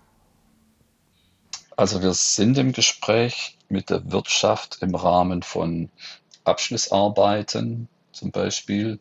Also 1.77 2.01
wir 2.01 2.13
sind 2.13 2.58
im 2.58 2.72
Gespräch 2.72 3.58
mit 3.67 3.89
der 3.89 4.12
Wirtschaft 4.12 4.77
im 4.82 4.96
Rahmen 4.96 5.44
von 5.44 5.89
Abschlussarbeiten 6.46 7.89
zum 8.12 8.32
Beispiel 8.32 9.00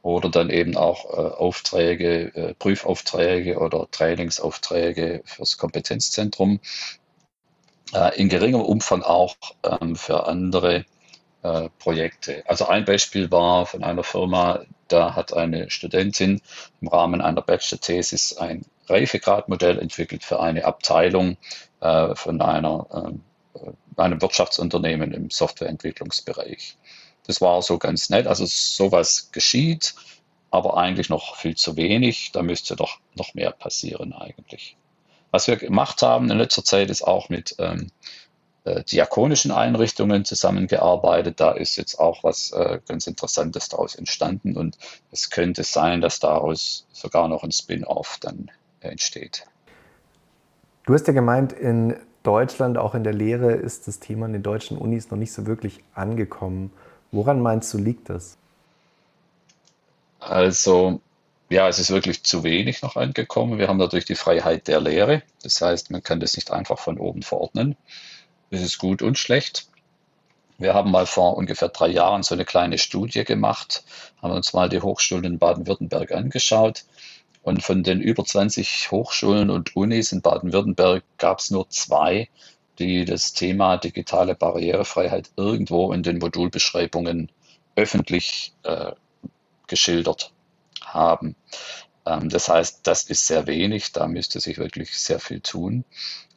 oder 0.00 0.30
dann 0.30 0.50
eben 0.50 0.76
auch 0.76 1.04
äh, 1.04 1.16
Aufträge, 1.16 2.34
äh, 2.34 2.54
Prüfaufträge 2.54 3.58
oder 3.58 3.90
Trainingsaufträge 3.90 5.22
fürs 5.24 5.58
Kompetenzzentrum. 5.58 6.60
Äh, 7.92 8.18
in 8.18 8.28
geringem 8.28 8.62
Umfang 8.62 9.02
auch 9.02 9.36
ähm, 9.64 9.96
für 9.96 10.26
andere 10.26 10.86
äh, 11.42 11.68
Projekte. 11.78 12.44
Also 12.46 12.66
ein 12.66 12.84
Beispiel 12.84 13.30
war 13.30 13.66
von 13.66 13.84
einer 13.84 14.04
Firma, 14.04 14.64
da 14.88 15.14
hat 15.14 15.34
eine 15.34 15.70
Studentin 15.70 16.40
im 16.80 16.88
Rahmen 16.88 17.20
einer 17.20 17.42
Bachelor-Thesis 17.42 18.38
ein 18.38 18.64
Reifegradmodell 18.88 19.78
entwickelt 19.78 20.24
für 20.24 20.40
eine 20.40 20.64
Abteilung 20.64 21.36
äh, 21.86 22.16
von 22.16 22.40
einer, 22.40 23.12
äh, 23.54 23.70
einem 23.96 24.20
Wirtschaftsunternehmen 24.20 25.12
im 25.12 25.30
Softwareentwicklungsbereich. 25.30 26.76
Das 27.26 27.40
war 27.40 27.62
so 27.62 27.78
ganz 27.78 28.10
nett. 28.10 28.26
Also 28.26 28.44
sowas 28.46 29.30
geschieht, 29.32 29.94
aber 30.50 30.76
eigentlich 30.76 31.08
noch 31.08 31.36
viel 31.36 31.56
zu 31.56 31.76
wenig. 31.76 32.30
Da 32.32 32.42
müsste 32.42 32.76
doch 32.76 32.98
noch 33.14 33.34
mehr 33.34 33.50
passieren 33.50 34.12
eigentlich. 34.12 34.76
Was 35.30 35.48
wir 35.48 35.56
gemacht 35.56 36.02
haben 36.02 36.30
in 36.30 36.38
letzter 36.38 36.64
Zeit 36.64 36.88
ist 36.88 37.02
auch 37.02 37.28
mit 37.28 37.56
ähm, 37.58 37.90
äh, 38.64 38.82
diakonischen 38.84 39.50
Einrichtungen 39.50 40.24
zusammengearbeitet. 40.24 41.40
Da 41.40 41.52
ist 41.52 41.76
jetzt 41.76 41.98
auch 41.98 42.24
was 42.24 42.52
äh, 42.52 42.80
ganz 42.86 43.06
Interessantes 43.06 43.68
daraus 43.68 43.94
entstanden 43.94 44.56
und 44.56 44.78
es 45.10 45.30
könnte 45.30 45.62
sein, 45.64 46.00
dass 46.00 46.20
daraus 46.20 46.86
sogar 46.92 47.28
noch 47.28 47.42
ein 47.42 47.52
Spin-off 47.52 48.18
dann 48.20 48.50
entsteht. 48.80 49.44
Du 50.86 50.94
hast 50.94 51.08
ja 51.08 51.12
gemeint, 51.12 51.52
in 51.52 51.96
Deutschland, 52.22 52.78
auch 52.78 52.94
in 52.94 53.02
der 53.02 53.12
Lehre, 53.12 53.52
ist 53.52 53.88
das 53.88 53.98
Thema 53.98 54.26
in 54.26 54.32
den 54.32 54.44
deutschen 54.44 54.78
Unis 54.78 55.10
noch 55.10 55.18
nicht 55.18 55.32
so 55.32 55.44
wirklich 55.44 55.80
angekommen. 55.94 56.72
Woran 57.10 57.40
meinst 57.40 57.74
du, 57.74 57.78
liegt 57.78 58.08
das? 58.08 58.38
Also, 60.20 61.00
ja, 61.50 61.68
es 61.68 61.80
ist 61.80 61.90
wirklich 61.90 62.22
zu 62.22 62.44
wenig 62.44 62.82
noch 62.82 62.94
angekommen. 62.94 63.58
Wir 63.58 63.66
haben 63.66 63.78
natürlich 63.78 64.04
die 64.04 64.14
Freiheit 64.14 64.68
der 64.68 64.80
Lehre. 64.80 65.22
Das 65.42 65.60
heißt, 65.60 65.90
man 65.90 66.04
kann 66.04 66.20
das 66.20 66.36
nicht 66.36 66.52
einfach 66.52 66.78
von 66.78 66.98
oben 66.98 67.22
verordnen. 67.22 67.76
Das 68.50 68.60
ist 68.60 68.78
gut 68.78 69.02
und 69.02 69.18
schlecht. 69.18 69.66
Wir 70.58 70.72
haben 70.72 70.92
mal 70.92 71.06
vor 71.06 71.36
ungefähr 71.36 71.68
drei 71.68 71.88
Jahren 71.88 72.22
so 72.22 72.36
eine 72.36 72.44
kleine 72.44 72.78
Studie 72.78 73.24
gemacht, 73.24 73.82
haben 74.22 74.32
uns 74.32 74.52
mal 74.52 74.68
die 74.68 74.80
Hochschulen 74.80 75.24
in 75.24 75.38
Baden-Württemberg 75.38 76.12
angeschaut. 76.12 76.84
Und 77.46 77.62
von 77.62 77.84
den 77.84 78.00
über 78.00 78.24
20 78.24 78.90
Hochschulen 78.90 79.50
und 79.50 79.76
Unis 79.76 80.10
in 80.10 80.20
Baden-Württemberg 80.20 81.04
gab 81.16 81.38
es 81.38 81.52
nur 81.52 81.70
zwei, 81.70 82.28
die 82.80 83.04
das 83.04 83.34
Thema 83.34 83.76
digitale 83.76 84.34
Barrierefreiheit 84.34 85.30
irgendwo 85.36 85.92
in 85.92 86.02
den 86.02 86.18
Modulbeschreibungen 86.18 87.30
öffentlich 87.76 88.52
äh, 88.64 88.90
geschildert 89.68 90.32
haben. 90.82 91.36
Ähm, 92.04 92.30
das 92.30 92.48
heißt, 92.48 92.80
das 92.82 93.04
ist 93.04 93.28
sehr 93.28 93.46
wenig, 93.46 93.92
da 93.92 94.08
müsste 94.08 94.40
sich 94.40 94.58
wirklich 94.58 94.98
sehr 94.98 95.20
viel 95.20 95.38
tun. 95.38 95.84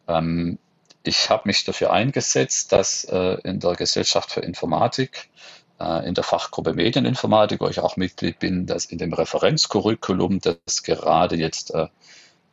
Ähm, 0.07 0.59
ich 1.01 1.31
habe 1.31 1.43
mich 1.45 1.65
dafür 1.65 1.91
eingesetzt, 1.91 2.71
dass 2.71 3.05
äh, 3.05 3.39
in 3.43 3.59
der 3.59 3.73
Gesellschaft 3.73 4.31
für 4.31 4.41
Informatik, 4.41 5.31
in 5.79 6.13
der 6.13 6.23
Fachgruppe 6.23 6.73
Medieninformatik, 6.73 7.61
wo 7.61 7.67
ich 7.67 7.79
auch 7.79 7.95
Mitglied 7.95 8.39
bin, 8.39 8.65
dass 8.65 8.85
in 8.85 8.97
dem 8.97 9.13
Referenzcurriculum, 9.13 10.41
das 10.41 10.83
gerade 10.83 11.37
jetzt 11.37 11.73
äh, 11.73 11.87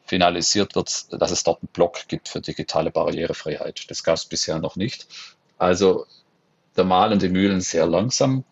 finalisiert 0.04 0.76
wird, 0.76 1.12
dass 1.12 1.30
es 1.32 1.42
dort 1.42 1.62
einen 1.62 1.70
Block 1.72 2.06
gibt 2.06 2.28
für 2.28 2.40
digitale 2.40 2.92
Barrierefreiheit. 2.92 3.90
Das 3.90 4.04
gab 4.04 4.14
es 4.14 4.26
bisher 4.26 4.60
noch 4.60 4.76
nicht. 4.76 5.08
Also 5.58 6.06
da 6.74 6.84
malen 6.84 7.18
die 7.18 7.28
Mühlen 7.28 7.60
sehr 7.60 7.86
langsam, 7.86 8.44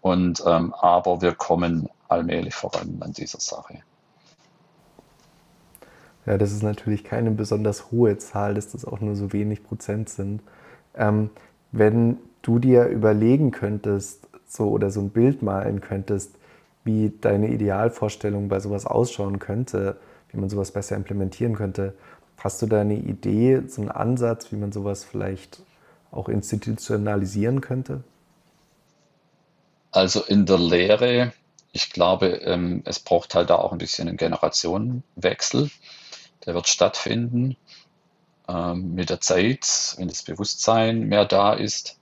und, 0.00 0.42
ähm, 0.46 0.74
aber 0.74 1.20
wir 1.20 1.34
kommen 1.34 1.88
allmählich 2.08 2.54
voran 2.54 2.98
an 3.00 3.12
dieser 3.12 3.40
Sache. 3.40 3.82
Ja, 6.26 6.38
das 6.38 6.52
ist 6.52 6.62
natürlich 6.62 7.04
keine 7.04 7.30
besonders 7.30 7.90
hohe 7.90 8.18
Zahl, 8.18 8.54
dass 8.54 8.72
das 8.72 8.84
auch 8.84 9.00
nur 9.00 9.16
so 9.16 9.32
wenig 9.32 9.62
Prozent 9.62 10.08
sind. 10.08 10.42
Ähm, 10.94 11.30
wenn 11.72 12.18
du 12.42 12.58
dir 12.58 12.86
überlegen 12.86 13.50
könntest, 13.50 14.28
so 14.46 14.68
oder 14.70 14.90
so 14.90 15.00
ein 15.00 15.10
Bild 15.10 15.42
malen 15.42 15.80
könntest, 15.80 16.34
wie 16.84 17.12
deine 17.20 17.48
Idealvorstellung 17.48 18.48
bei 18.48 18.60
sowas 18.60 18.86
ausschauen 18.86 19.38
könnte, 19.38 19.96
wie 20.30 20.38
man 20.38 20.48
sowas 20.48 20.72
besser 20.72 20.96
implementieren 20.96 21.54
könnte. 21.54 21.94
Hast 22.38 22.62
du 22.62 22.66
da 22.66 22.80
eine 22.80 22.96
Idee, 22.96 23.62
so 23.66 23.82
einen 23.82 23.90
Ansatz, 23.90 24.50
wie 24.50 24.56
man 24.56 24.72
sowas 24.72 25.04
vielleicht 25.04 25.62
auch 26.10 26.28
institutionalisieren 26.28 27.60
könnte? 27.60 28.02
Also 29.92 30.22
in 30.22 30.46
der 30.46 30.58
Lehre, 30.58 31.32
ich 31.72 31.90
glaube, 31.90 32.28
ähm, 32.44 32.82
es 32.86 32.98
braucht 32.98 33.34
halt 33.34 33.50
da 33.50 33.56
auch 33.56 33.72
ein 33.72 33.78
bisschen 33.78 34.08
einen 34.08 34.16
Generationenwechsel. 34.16 35.70
Der 36.46 36.54
wird 36.54 36.68
stattfinden 36.68 37.56
ähm, 38.48 38.94
mit 38.94 39.10
der 39.10 39.20
Zeit, 39.20 39.94
wenn 39.98 40.08
das 40.08 40.22
Bewusstsein 40.22 41.08
mehr 41.08 41.26
da 41.26 41.52
ist. 41.52 41.99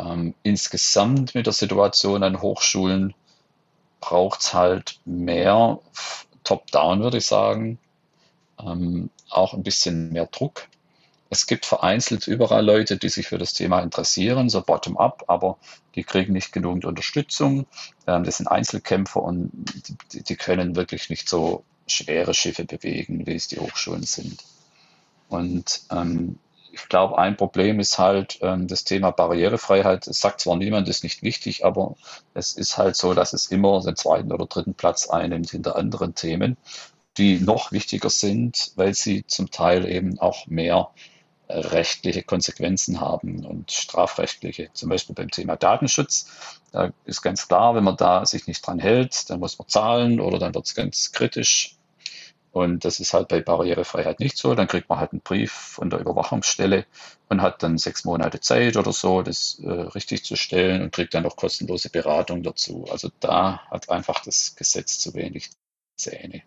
Ähm, 0.00 0.34
insgesamt 0.42 1.34
mit 1.34 1.46
der 1.46 1.52
Situation 1.52 2.22
an 2.22 2.40
Hochschulen 2.40 3.14
braucht 4.00 4.40
es 4.40 4.54
halt 4.54 4.98
mehr 5.04 5.78
top-down, 6.44 7.02
würde 7.02 7.18
ich 7.18 7.26
sagen. 7.26 7.78
Ähm, 8.58 9.10
auch 9.28 9.52
ein 9.54 9.62
bisschen 9.62 10.12
mehr 10.12 10.26
Druck. 10.26 10.68
Es 11.28 11.46
gibt 11.46 11.64
vereinzelt 11.64 12.26
überall 12.26 12.64
Leute, 12.64 12.96
die 12.96 13.08
sich 13.08 13.28
für 13.28 13.38
das 13.38 13.52
Thema 13.52 13.80
interessieren, 13.80 14.48
so 14.48 14.62
bottom-up, 14.62 15.24
aber 15.28 15.58
die 15.94 16.02
kriegen 16.02 16.32
nicht 16.32 16.52
genügend 16.52 16.84
Unterstützung. 16.84 17.66
Ähm, 18.06 18.24
das 18.24 18.38
sind 18.38 18.48
Einzelkämpfer 18.48 19.22
und 19.22 19.50
die, 20.12 20.22
die, 20.22 20.36
können 20.36 20.76
wirklich 20.76 21.10
nicht 21.10 21.28
so 21.28 21.62
schwere 21.86 22.34
Schiffe 22.34 22.64
bewegen, 22.64 23.26
wie 23.26 23.34
es 23.34 23.48
die 23.48 23.60
Hochschulen 23.60 24.02
sind. 24.02 24.42
Und 25.28 25.82
ähm, 25.92 26.38
ich 26.72 26.88
glaube, 26.88 27.18
ein 27.18 27.36
Problem 27.36 27.80
ist 27.80 27.98
halt 27.98 28.38
ähm, 28.42 28.66
das 28.66 28.84
Thema 28.84 29.10
Barrierefreiheit. 29.10 30.06
Es 30.06 30.20
sagt 30.20 30.40
zwar 30.40 30.56
niemand, 30.56 30.88
ist 30.88 31.04
nicht 31.04 31.22
wichtig, 31.22 31.64
aber 31.64 31.96
es 32.34 32.54
ist 32.54 32.78
halt 32.78 32.96
so, 32.96 33.14
dass 33.14 33.32
es 33.32 33.46
immer 33.46 33.82
den 33.82 33.96
zweiten 33.96 34.32
oder 34.32 34.46
dritten 34.46 34.74
Platz 34.74 35.08
einnimmt 35.08 35.50
hinter 35.50 35.76
anderen 35.76 36.14
Themen, 36.14 36.56
die 37.16 37.40
noch 37.40 37.72
wichtiger 37.72 38.10
sind, 38.10 38.72
weil 38.76 38.94
sie 38.94 39.26
zum 39.26 39.50
Teil 39.50 39.88
eben 39.88 40.18
auch 40.18 40.46
mehr 40.46 40.90
äh, 41.48 41.58
rechtliche 41.58 42.22
Konsequenzen 42.22 43.00
haben 43.00 43.44
und 43.44 43.72
strafrechtliche. 43.72 44.70
Zum 44.72 44.88
Beispiel 44.88 45.14
beim 45.14 45.30
Thema 45.30 45.56
Datenschutz. 45.56 46.30
Da 46.72 46.92
ist 47.04 47.22
ganz 47.22 47.48
klar, 47.48 47.74
wenn 47.74 47.84
man 47.84 47.96
da 47.96 48.24
sich 48.24 48.46
nicht 48.46 48.66
dran 48.66 48.78
hält, 48.78 49.28
dann 49.30 49.40
muss 49.40 49.58
man 49.58 49.68
zahlen 49.68 50.20
oder 50.20 50.38
dann 50.38 50.54
wird 50.54 50.66
es 50.66 50.74
ganz 50.74 51.12
kritisch. 51.12 51.76
Und 52.52 52.84
das 52.84 52.98
ist 52.98 53.14
halt 53.14 53.28
bei 53.28 53.40
Barrierefreiheit 53.40 54.18
nicht 54.18 54.36
so. 54.36 54.54
Dann 54.54 54.66
kriegt 54.66 54.88
man 54.88 54.98
halt 54.98 55.12
einen 55.12 55.20
Brief 55.20 55.52
von 55.52 55.88
der 55.88 56.00
Überwachungsstelle 56.00 56.84
und 57.28 57.42
hat 57.42 57.62
dann 57.62 57.78
sechs 57.78 58.04
Monate 58.04 58.40
Zeit 58.40 58.76
oder 58.76 58.92
so, 58.92 59.22
das 59.22 59.60
äh, 59.64 59.70
richtig 59.70 60.24
zu 60.24 60.34
stellen 60.34 60.82
und 60.82 60.92
kriegt 60.92 61.14
dann 61.14 61.22
noch 61.22 61.36
kostenlose 61.36 61.90
Beratung 61.90 62.42
dazu. 62.42 62.86
Also 62.90 63.08
da 63.20 63.60
hat 63.70 63.88
einfach 63.88 64.24
das 64.24 64.56
Gesetz 64.56 64.98
zu 64.98 65.14
wenig 65.14 65.50
Zähne. 65.96 66.42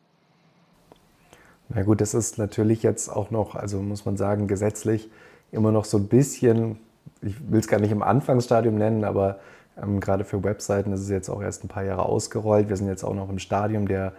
Na 1.69 1.83
gut, 1.83 2.01
das 2.01 2.13
ist 2.13 2.37
natürlich 2.37 2.83
jetzt 2.83 3.07
auch 3.09 3.31
noch, 3.31 3.55
also 3.55 3.81
muss 3.81 4.05
man 4.05 4.17
sagen, 4.17 4.47
gesetzlich 4.47 5.09
immer 5.51 5.71
noch 5.71 5.85
so 5.85 5.97
ein 5.97 6.07
bisschen, 6.07 6.79
ich 7.21 7.35
will 7.49 7.59
es 7.59 7.67
gar 7.67 7.79
nicht 7.79 7.91
im 7.91 8.03
Anfangsstadium 8.03 8.75
nennen, 8.75 9.05
aber 9.05 9.39
ähm, 9.81 9.99
gerade 9.99 10.25
für 10.25 10.43
Webseiten 10.43 10.91
ist 10.91 11.01
es 11.01 11.09
jetzt 11.09 11.29
auch 11.29 11.41
erst 11.41 11.63
ein 11.63 11.69
paar 11.69 11.83
Jahre 11.83 12.03
ausgerollt. 12.03 12.69
Wir 12.69 12.75
sind 12.75 12.87
jetzt 12.87 13.03
auch 13.03 13.13
noch 13.13 13.29
im 13.29 13.39
Stadium 13.39 13.87
der 13.87 14.13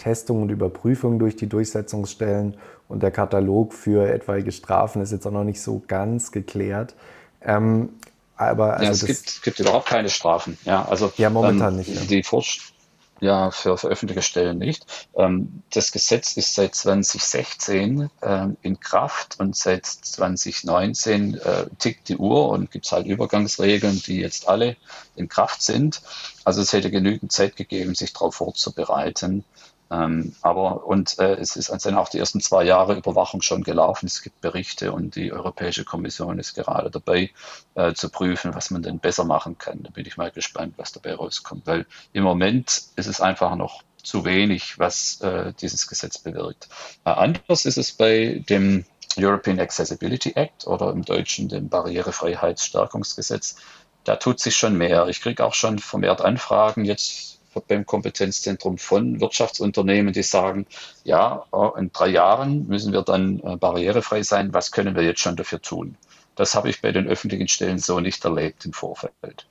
Testung 0.00 0.42
und 0.42 0.48
Überprüfung 0.48 1.18
durch 1.18 1.36
die 1.36 1.48
Durchsetzungsstellen 1.48 2.56
und 2.88 3.02
der 3.02 3.10
Katalog 3.10 3.74
für 3.74 4.10
etwaige 4.10 4.50
Strafen 4.50 5.02
ist 5.02 5.12
jetzt 5.12 5.26
auch 5.26 5.32
noch 5.32 5.44
nicht 5.44 5.60
so 5.60 5.82
ganz 5.86 6.32
geklärt. 6.32 6.94
Ähm, 7.42 7.90
aber 8.36 8.78
also 8.78 8.84
ja, 8.84 8.90
es 8.90 9.22
gibt, 9.24 9.42
gibt, 9.42 9.60
überhaupt 9.60 9.86
keine 9.86 10.08
Strafen. 10.08 10.56
Ja, 10.64 10.86
also 10.86 11.12
ja, 11.18 11.28
momentan 11.28 11.74
ähm, 11.74 11.78
nicht. 11.78 11.94
Ja. 11.94 12.00
Die 12.00 12.22
Forsch 12.22 12.72
ja, 13.20 13.50
für, 13.50 13.76
für 13.76 13.88
öffentliche 13.88 14.22
Stellen 14.22 14.58
nicht. 14.58 14.86
Ähm, 15.14 15.62
das 15.72 15.92
Gesetz 15.92 16.36
ist 16.38 16.54
seit 16.54 16.74
2016 16.74 18.10
ähm, 18.22 18.56
in 18.62 18.80
Kraft 18.80 19.38
und 19.38 19.54
seit 19.54 19.84
2019 19.84 21.34
äh, 21.34 21.66
tickt 21.78 22.08
die 22.08 22.16
Uhr 22.16 22.48
und 22.48 22.70
gibt 22.70 22.86
es 22.86 22.92
halt 22.92 23.06
Übergangsregeln, 23.06 24.02
die 24.06 24.20
jetzt 24.20 24.48
alle 24.48 24.76
in 25.16 25.28
Kraft 25.28 25.62
sind. 25.62 26.00
Also 26.44 26.62
es 26.62 26.72
hätte 26.72 26.90
genügend 26.90 27.30
Zeit 27.30 27.56
gegeben, 27.56 27.94
sich 27.94 28.14
darauf 28.14 28.36
vorzubereiten. 28.36 29.44
Ähm, 29.90 30.34
aber 30.40 30.86
und 30.86 31.18
äh, 31.18 31.34
es 31.34 31.56
ist 31.56 31.68
sind 31.80 31.96
auch 31.96 32.08
die 32.08 32.18
ersten 32.18 32.40
zwei 32.40 32.62
Jahre 32.62 32.94
Überwachung 32.94 33.42
schon 33.42 33.64
gelaufen. 33.64 34.06
Es 34.06 34.22
gibt 34.22 34.40
Berichte 34.40 34.92
und 34.92 35.16
die 35.16 35.32
Europäische 35.32 35.84
Kommission 35.84 36.38
ist 36.38 36.54
gerade 36.54 36.90
dabei 36.90 37.30
äh, 37.74 37.92
zu 37.92 38.08
prüfen, 38.08 38.54
was 38.54 38.70
man 38.70 38.82
denn 38.82 39.00
besser 39.00 39.24
machen 39.24 39.58
kann. 39.58 39.82
Da 39.82 39.90
bin 39.90 40.06
ich 40.06 40.16
mal 40.16 40.30
gespannt, 40.30 40.74
was 40.76 40.92
dabei 40.92 41.14
rauskommt, 41.14 41.66
weil 41.66 41.86
im 42.12 42.22
Moment 42.22 42.82
ist 42.94 43.06
es 43.06 43.20
einfach 43.20 43.56
noch 43.56 43.82
zu 44.02 44.24
wenig, 44.24 44.78
was 44.78 45.20
äh, 45.22 45.52
dieses 45.60 45.88
Gesetz 45.88 46.18
bewirkt. 46.18 46.68
Äh, 47.04 47.10
anders 47.10 47.64
ist 47.64 47.76
es 47.76 47.92
bei 47.92 48.44
dem 48.48 48.84
European 49.18 49.58
Accessibility 49.58 50.32
Act 50.36 50.68
oder 50.68 50.92
im 50.92 51.04
Deutschen 51.04 51.48
dem 51.48 51.68
Barrierefreiheitsstärkungsgesetz. 51.68 53.56
Da 54.04 54.16
tut 54.16 54.38
sich 54.38 54.56
schon 54.56 54.78
mehr. 54.78 55.08
Ich 55.08 55.20
kriege 55.20 55.44
auch 55.44 55.54
schon 55.54 55.78
vermehrt 55.78 56.20
Anfragen 56.20 56.84
jetzt 56.84 57.39
beim 57.66 57.84
Kompetenzzentrum 57.84 58.78
von 58.78 59.20
Wirtschaftsunternehmen, 59.20 60.12
die 60.12 60.22
sagen, 60.22 60.66
ja, 61.04 61.44
oh, 61.50 61.72
in 61.76 61.90
drei 61.92 62.08
Jahren 62.08 62.66
müssen 62.68 62.92
wir 62.92 63.02
dann 63.02 63.40
äh, 63.40 63.56
barrierefrei 63.56 64.22
sein. 64.22 64.54
Was 64.54 64.70
können 64.70 64.94
wir 64.94 65.02
jetzt 65.02 65.20
schon 65.20 65.36
dafür 65.36 65.60
tun? 65.60 65.96
Das 66.36 66.54
habe 66.54 66.70
ich 66.70 66.80
bei 66.80 66.92
den 66.92 67.06
öffentlichen 67.06 67.48
Stellen 67.48 67.78
so 67.78 68.00
nicht 68.00 68.24
erlebt 68.24 68.64
im 68.64 68.72
Vorfeld. 68.72 69.46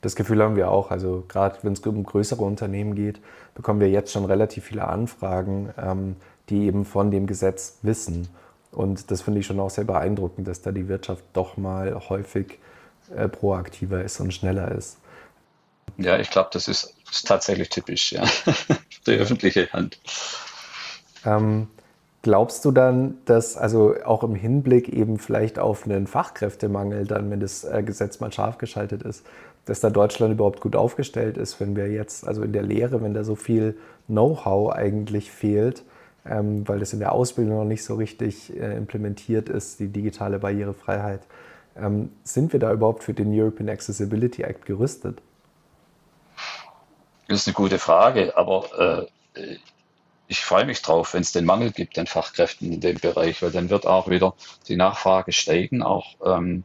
Das 0.00 0.16
Gefühl 0.16 0.42
haben 0.42 0.56
wir 0.56 0.70
auch. 0.70 0.90
Also 0.90 1.24
gerade 1.28 1.58
wenn 1.62 1.74
es 1.74 1.80
um 1.80 2.02
größere 2.02 2.42
Unternehmen 2.42 2.94
geht, 2.94 3.20
bekommen 3.54 3.80
wir 3.80 3.90
jetzt 3.90 4.12
schon 4.12 4.24
relativ 4.24 4.64
viele 4.64 4.88
Anfragen, 4.88 5.72
ähm, 5.78 6.16
die 6.48 6.66
eben 6.66 6.84
von 6.84 7.10
dem 7.10 7.26
Gesetz 7.26 7.78
wissen. 7.82 8.28
Und 8.72 9.10
das 9.10 9.22
finde 9.22 9.40
ich 9.40 9.46
schon 9.46 9.60
auch 9.60 9.70
sehr 9.70 9.84
beeindruckend, 9.84 10.48
dass 10.48 10.62
da 10.62 10.72
die 10.72 10.88
Wirtschaft 10.88 11.24
doch 11.32 11.56
mal 11.56 12.08
häufig 12.08 12.58
äh, 13.14 13.28
proaktiver 13.28 14.02
ist 14.02 14.20
und 14.20 14.32
schneller 14.32 14.72
ist. 14.72 14.98
Ja, 15.96 16.18
ich 16.18 16.30
glaube, 16.30 16.50
das 16.52 16.68
ist, 16.68 16.94
ist, 17.10 17.26
tatsächlich 17.26 17.68
typisch, 17.68 18.12
ja. 18.12 18.24
Die 19.06 19.12
öffentliche 19.12 19.72
Hand. 19.72 19.98
Ähm, 21.24 21.68
glaubst 22.22 22.64
du 22.64 22.70
dann, 22.70 23.18
dass 23.24 23.56
also 23.56 23.94
auch 24.04 24.22
im 24.22 24.34
Hinblick 24.34 24.88
eben 24.88 25.18
vielleicht 25.18 25.58
auf 25.58 25.84
einen 25.84 26.06
Fachkräftemangel, 26.06 27.06
dann, 27.06 27.30
wenn 27.30 27.40
das 27.40 27.64
äh, 27.64 27.82
Gesetz 27.82 28.20
mal 28.20 28.32
scharf 28.32 28.58
geschaltet 28.58 29.02
ist, 29.02 29.24
dass 29.64 29.80
da 29.80 29.90
Deutschland 29.90 30.32
überhaupt 30.32 30.60
gut 30.60 30.76
aufgestellt 30.76 31.36
ist, 31.36 31.60
wenn 31.60 31.76
wir 31.76 31.88
jetzt, 31.88 32.26
also 32.26 32.42
in 32.42 32.52
der 32.52 32.62
Lehre, 32.62 33.02
wenn 33.02 33.14
da 33.14 33.24
so 33.24 33.36
viel 33.36 33.76
Know-how 34.06 34.72
eigentlich 34.72 35.30
fehlt, 35.30 35.82
ähm, 36.26 36.66
weil 36.68 36.78
das 36.78 36.92
in 36.92 36.98
der 36.98 37.12
Ausbildung 37.12 37.56
noch 37.56 37.64
nicht 37.64 37.84
so 37.84 37.94
richtig 37.94 38.54
äh, 38.58 38.76
implementiert 38.76 39.48
ist, 39.48 39.80
die 39.80 39.88
digitale 39.88 40.38
Barrierefreiheit. 40.38 41.20
Ähm, 41.76 42.10
sind 42.24 42.52
wir 42.52 42.60
da 42.60 42.72
überhaupt 42.72 43.04
für 43.04 43.14
den 43.14 43.32
European 43.32 43.68
Accessibility 43.68 44.42
Act 44.42 44.66
gerüstet? 44.66 45.22
Das 47.30 47.42
ist 47.42 47.46
eine 47.46 47.54
gute 47.54 47.78
Frage, 47.78 48.36
aber 48.36 49.06
äh, 49.36 49.56
ich 50.26 50.40
freue 50.40 50.64
mich 50.64 50.82
drauf, 50.82 51.14
wenn 51.14 51.20
es 51.20 51.30
den 51.30 51.44
Mangel 51.44 51.70
gibt 51.70 51.96
an 51.96 52.08
Fachkräften 52.08 52.72
in 52.72 52.80
dem 52.80 52.98
Bereich, 52.98 53.40
weil 53.40 53.52
dann 53.52 53.70
wird 53.70 53.86
auch 53.86 54.08
wieder 54.08 54.34
die 54.66 54.74
Nachfrage 54.74 55.30
steigen, 55.30 55.80
auch 55.80 56.16
ähm, 56.26 56.64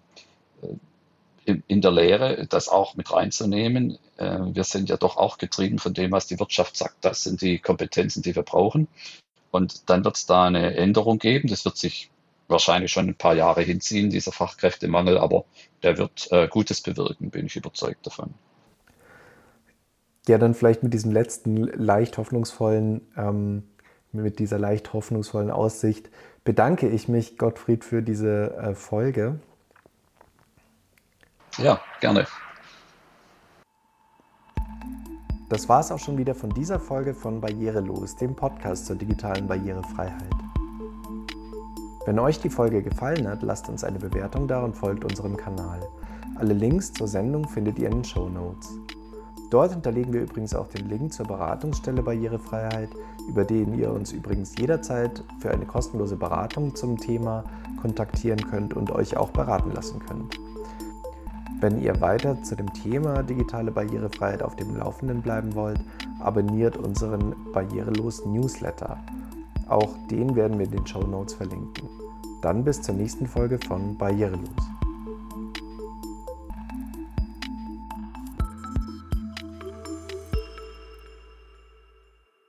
in, 1.45 1.61
in, 1.67 1.81
der 1.81 1.91
Lehre, 1.91 2.47
das 2.47 2.67
auch 2.67 2.95
mit 2.95 3.13
reinzunehmen. 3.13 3.99
Äh, 4.17 4.39
wir 4.39 4.63
sind 4.63 4.89
ja 4.89 4.97
doch 4.97 5.17
auch 5.17 5.37
getrieben 5.37 5.77
von 5.77 5.93
dem, 5.93 6.11
was 6.11 6.25
die 6.25 6.39
Wirtschaft 6.39 6.75
sagt. 6.77 6.95
Das 7.05 7.21
sind 7.21 7.43
die 7.43 7.59
Kompetenzen, 7.59 8.23
die 8.23 8.35
wir 8.35 8.41
brauchen. 8.41 8.87
Und 9.51 9.87
dann 9.91 10.03
wird 10.03 10.17
es 10.17 10.25
da 10.25 10.45
eine 10.45 10.75
Änderung 10.75 11.19
geben. 11.19 11.47
Das 11.47 11.63
wird 11.63 11.77
sich 11.77 12.09
wahrscheinlich 12.47 12.91
schon 12.91 13.07
ein 13.07 13.15
paar 13.15 13.35
Jahre 13.35 13.61
hinziehen, 13.61 14.09
dieser 14.09 14.31
Fachkräftemangel, 14.31 15.19
aber 15.19 15.45
der 15.83 15.99
wird 15.99 16.27
äh, 16.31 16.47
Gutes 16.47 16.81
bewirken, 16.81 17.29
bin 17.29 17.45
ich 17.45 17.55
überzeugt 17.55 18.07
davon 18.07 18.33
ja, 20.27 20.37
dann 20.37 20.53
vielleicht 20.53 20.83
mit 20.83 20.93
diesem 20.93 21.11
letzten 21.11 21.57
leicht 21.57 22.17
hoffnungsvollen, 22.17 23.01
ähm, 23.17 23.63
mit 24.11 24.39
dieser 24.39 24.59
leicht 24.59 24.93
hoffnungsvollen 24.93 25.51
Aussicht 25.51 26.09
bedanke 26.45 26.87
ich 26.87 27.09
mich, 27.09 27.37
Gottfried, 27.37 27.83
für 27.83 28.01
diese 28.01 28.55
äh, 28.55 28.75
Folge. 28.75 29.39
Ja, 31.57 31.81
gerne. 31.99 32.25
Das 35.49 35.69
war 35.69 35.79
es 35.79 35.91
auch 35.91 35.99
schon 35.99 36.17
wieder 36.17 36.33
von 36.33 36.49
dieser 36.51 36.79
Folge 36.79 37.13
von 37.13 37.41
Barrierelos, 37.41 38.15
dem 38.15 38.35
Podcast 38.35 38.85
zur 38.87 38.95
digitalen 38.95 39.47
Barrierefreiheit. 39.47 40.29
Wenn 42.05 42.19
euch 42.19 42.39
die 42.39 42.49
Folge 42.49 42.83
gefallen 42.83 43.27
hat, 43.27 43.41
lasst 43.41 43.67
uns 43.67 43.83
eine 43.83 43.99
Bewertung 43.99 44.47
da 44.47 44.63
und 44.63 44.75
folgt 44.75 45.03
unserem 45.03 45.37
Kanal. 45.37 45.81
Alle 46.35 46.53
Links 46.53 46.93
zur 46.93 47.07
Sendung 47.07 47.47
findet 47.47 47.79
ihr 47.79 47.87
in 47.87 48.01
den 48.01 48.03
Show 48.03 48.29
Notes. 48.29 48.67
Dort 49.49 49.71
hinterlegen 49.71 50.13
wir 50.13 50.21
übrigens 50.21 50.55
auch 50.55 50.67
den 50.67 50.89
Link 50.89 51.13
zur 51.13 51.27
Beratungsstelle 51.27 52.01
Barrierefreiheit, 52.01 52.89
über 53.27 53.43
den 53.43 53.77
ihr 53.77 53.91
uns 53.91 54.11
übrigens 54.11 54.55
jederzeit 54.57 55.23
für 55.39 55.51
eine 55.51 55.65
kostenlose 55.65 56.15
Beratung 56.15 56.75
zum 56.75 56.97
Thema 56.97 57.43
kontaktieren 57.81 58.49
könnt 58.49 58.73
und 58.73 58.91
euch 58.91 59.17
auch 59.17 59.29
beraten 59.29 59.71
lassen 59.71 59.99
könnt. 59.99 60.39
Wenn 61.61 61.81
ihr 61.81 62.01
weiter 62.01 62.41
zu 62.43 62.55
dem 62.55 62.71
Thema 62.73 63.23
digitale 63.23 63.71
Barrierefreiheit 63.71 64.43
auf 64.43 64.55
dem 64.55 64.75
Laufenden 64.75 65.21
bleiben 65.21 65.55
wollt, 65.55 65.79
abonniert 66.19 66.77
unseren 66.77 67.33
Barrierelos 67.53 68.25
Newsletter. 68.25 68.97
Auch 69.67 69.95
den 70.11 70.35
werden 70.35 70.59
wir 70.59 70.65
in 70.65 70.71
den 70.71 70.87
Show 70.87 71.03
Notes 71.03 71.33
verlinken. 71.33 71.89
Dann 72.41 72.63
bis 72.63 72.81
zur 72.81 72.95
nächsten 72.95 73.25
Folge 73.25 73.57
von 73.57 73.97
Barrierelos. 73.97 74.74